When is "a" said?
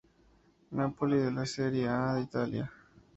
1.87-2.15